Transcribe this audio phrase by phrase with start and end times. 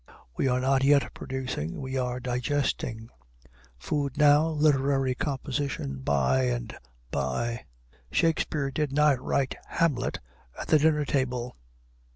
[0.35, 3.09] We are not yet producing, we are digesting:
[3.77, 6.75] food now, literary composition by and
[7.11, 7.65] by:
[8.11, 10.19] Shakespeare did not write Hamlet
[10.59, 11.55] at the dinner table.